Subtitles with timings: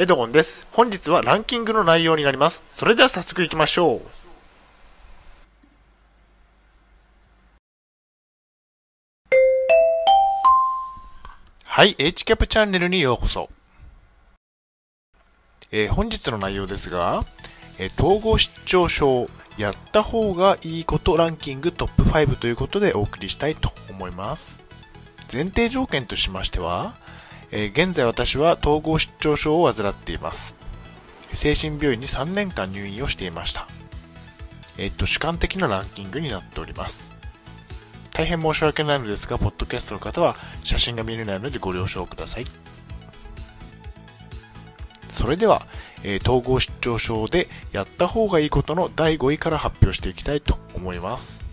[0.00, 0.64] エドゴンです。
[0.70, 2.62] 本日はランキングの内容になります。
[2.68, 4.00] それでは早速行きましょう。
[11.64, 13.50] はい、HCAP チャンネルにようこそ。
[15.72, 17.24] えー本日の内容ですが、
[17.80, 24.62] えー統合失調症、やった方がいいことランキングトップ5ということでお送りしたいと思います。
[25.32, 26.94] 前提条件としましては、
[27.50, 30.54] えー現在私は統合失調症を患っています。
[31.32, 33.66] 精神病院に3年間入院をしていました。
[34.76, 37.12] えーっと、主観的なランキングになっております。
[38.12, 42.44] 大変申し訳ないのですが、ポッドキャストの方は写真が見れないのでご了承ください。
[45.08, 45.66] それでは、
[46.04, 51.44] えー統合失調症でやった方がいいことの第5位から発表していきたいと思います。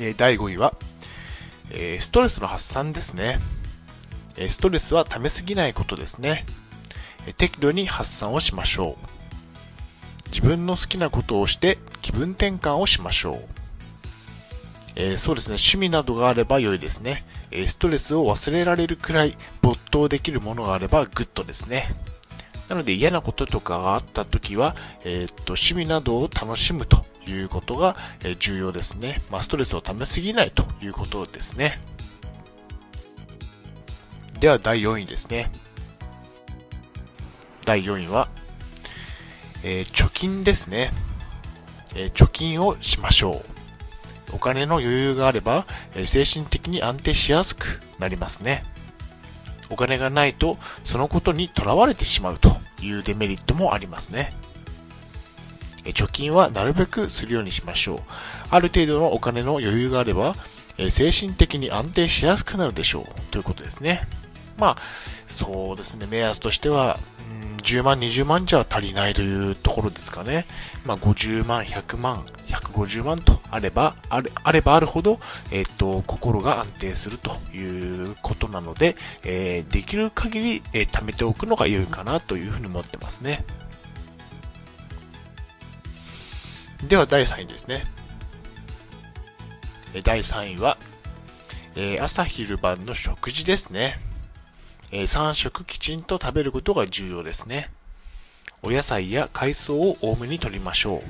[0.00, 0.74] えー第5位は、
[1.70, 3.38] えストレスの発散ですね。
[4.36, 6.46] えストレスは溜めすぎないことですね。
[7.26, 9.08] え適度に発散をしましょう。
[10.26, 13.38] 自分の好きなことをして気分転換をしましょう。
[14.96, 17.24] えーそうですね、趣味などがあれば良いですね。
[17.50, 21.86] えストレスを忘れられるくらい没頭できるものがあればグッドですね。
[22.68, 29.20] なので嫌なこととかがあった時は、えーっと、趣味などを楽しむということが、え重要ですね。
[29.30, 31.78] まあ、ストレスを溜めすぎないということですね。
[34.40, 35.50] では第4位ですね。
[37.64, 38.28] 第4位は、
[39.62, 40.90] えー貯金ですね、
[41.94, 43.42] えー貯金をしましょ
[44.32, 44.34] う。
[44.34, 48.62] お金の余裕があれば、えー精神的に安定しやすくなりますね。
[49.70, 54.32] お金がないと、そのことにとらわれてしまうというデメリットもありますね。
[55.84, 58.00] 貯金はなるべくするようにしましょう。
[58.50, 60.36] ある程度のお金の余裕があれば、
[60.90, 63.04] 精神的に安定しやすくなるでしょう。
[63.30, 64.06] ということですね。
[64.58, 64.76] まあ、
[65.26, 66.98] そうですね、目安としては、
[67.30, 70.46] うん10万、20万じゃ足りないというところですかね。
[70.84, 75.20] まあ、50万、100万、150万とあれば、あれあればあるほど、
[75.50, 83.44] えっ、と、心が安定するということなので、えーできる限り、えー貯めておくのが良いかなというふうに思ってますね。
[86.88, 87.82] では、第3位ですね。
[89.94, 90.78] え第3位は、
[91.76, 93.98] えー朝昼晩の食事ですね。
[94.90, 97.70] え3食きちんと食べることが重要ですね。
[98.62, 101.02] お野菜や海藻を多めに摂りましょう。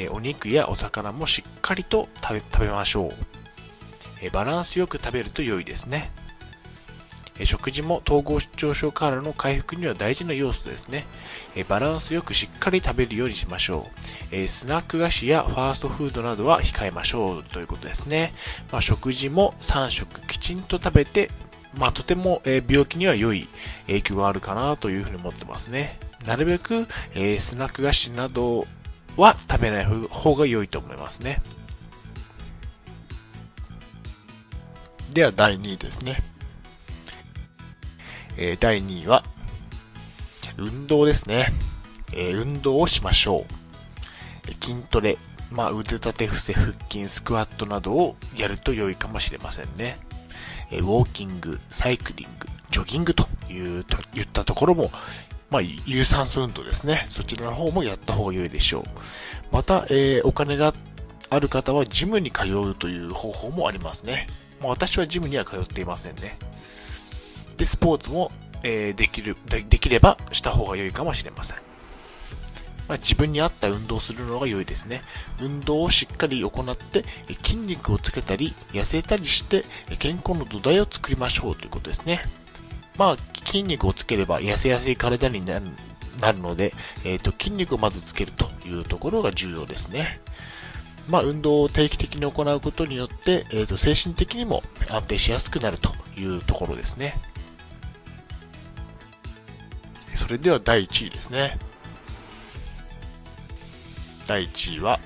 [0.00, 3.10] えーお肉やお魚もしっかりと食べ食べましょう。
[4.22, 6.10] えーバランスよく食べると良いですね。
[7.44, 11.04] 食事も統合失調症からの回復には大事な要素ですね。
[11.68, 13.88] バランスよくしっかり食べるようにしましょ
[14.32, 14.46] う。
[14.46, 18.32] スナック菓子やファーストフードなどは控えましょうということですね。
[18.72, 21.30] まあ、食事も3食きちんと食べて、
[21.78, 23.48] まあ、とても、病気には良い
[23.86, 25.98] 影響があるかなというふうに思ってますね。
[26.26, 26.86] なるべく、
[27.38, 28.66] スナック菓子など
[29.16, 31.42] は食べない方が良いと思いますね。
[35.12, 36.22] では第2位ですね。
[38.36, 39.24] えー第2位は、
[40.56, 41.46] 運動ですね。
[42.12, 44.64] えー運動をしましょう。
[44.64, 45.18] 筋トレ、
[45.50, 49.96] まあ、腕立て伏せ、腹筋、スクワットなどをやると良いかもしれませんね。
[50.70, 54.90] えウォーキング、サイクリング、ジョギングというと言ったところも、
[55.50, 57.06] まあ、有酸素運動ですね。
[57.08, 58.82] そちらの方もやった方が良いでしょう。
[59.52, 60.72] また、えーお金が
[61.28, 64.26] ある方はジムに通うという方法もありますね。
[64.60, 66.36] まあ、私はジムには通っていませんね。
[67.56, 68.30] で、スポーツも、
[68.62, 71.56] えーできるで、できればした方が良いかもしれません。
[72.88, 75.02] まあ、自分に合った運動をするのが良いですね。
[75.40, 77.04] 運動をしっかり行って、
[77.42, 79.64] 筋肉をつけたり、痩せたりして、
[79.98, 82.22] 健康の土台を作りましょうということですね。
[82.96, 85.60] まあ、筋肉をつければ痩せやすい体にな
[86.32, 86.72] るので、
[87.04, 90.20] えっ、と、筋肉をまずつけるというところが重要ですね。
[91.08, 97.16] まあ、運動を定期的に行うことによって、えっ、と、精神的にも安定しやすくなるというところですね。
[100.26, 101.56] それでは第1位ですね。
[104.26, 104.98] 第1位は、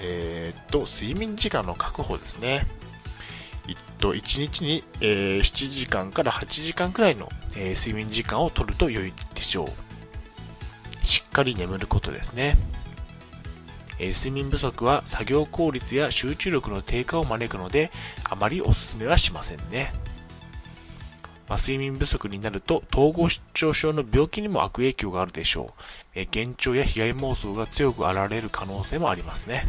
[0.00, 2.64] えーっと、睡眠時間の確保ですね。
[3.66, 11.04] えっと、1日に、えー7時間から8時間くらいの、えー睡眠時間を取ると良いでしょう。
[11.04, 12.54] しっかり眠ることですね。
[13.98, 17.90] え睡眠不足は作業効率や集中力の低下を招くので、
[18.30, 19.92] あまりお勧めはしませんね。
[21.48, 25.82] まあ、睡眠不足になると統合失調症の病気にも悪影響があるでしょう。
[26.14, 29.64] え幻聴や被害妄想が強く現れる可能性もありますね。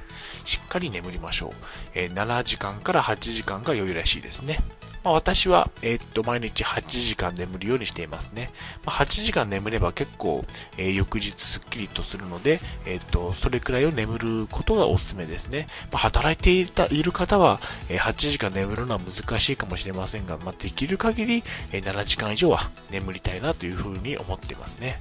[0.46, 1.54] しっかり眠りましょう。
[1.96, 4.58] え7時間から8時間が良いらしいですね。
[5.04, 8.52] まあ、私は、えー、っと、毎日8時間眠るようにしていますね。
[8.86, 10.46] まあ、8時間眠れば結構、
[10.78, 15.68] えー、翌日スッキリとするので、えー、っと、それくらいを眠ることがおすすめですね。
[15.92, 17.60] まあ、働いていたいる方は、
[17.90, 25.00] え8時間眠るのは難しいかもしれませんが、まあ、できる限り、え7時間以上は眠りたいなというふうに思っていますね。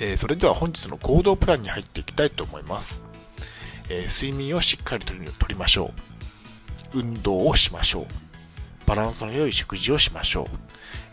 [0.00, 3.04] えそれでは本日の行動プランに入っていきたいと思います。
[3.88, 5.14] え睡眠をしっかりと
[5.46, 6.11] りましょう。
[6.94, 8.06] 運動をしましょう。
[8.86, 10.48] バランスの良い食事をしましょ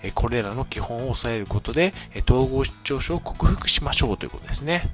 [0.03, 0.11] う。
[0.13, 1.93] これらの基本を抑えることで、
[2.27, 4.89] 統合失調症を克服しましょうということですね。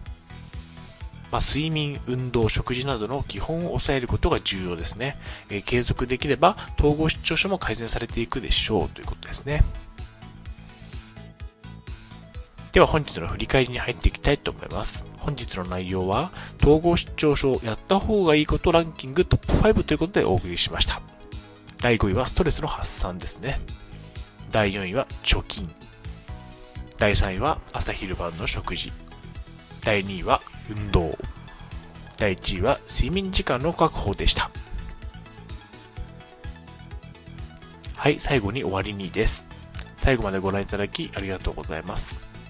[1.31, 5.17] まあ、睡眠、運動、食事などの基本を抑えることが重要ですね。
[5.49, 9.63] え継続できれば統合失調症も改善されていくでしょうということですね。
[12.75, 15.07] では本日の振り返りに入っていきたいと思います。
[15.19, 21.01] 本日の内容は、統合失調症やった方がいいことランキングトップ5ということでお送りしました。
[21.81, 23.61] 第5位はストレスの発散ですね。
[24.51, 25.73] 第4位は貯金。
[26.97, 28.91] 第3位は朝昼晩の食事。
[29.81, 31.17] 第2位は運動。
[32.17, 34.51] 第1位は睡眠時間の確保でした。
[37.95, 39.47] はい、最後に終わりにです。
[39.95, 42.34] 最後までご覧いただきありがとうございます。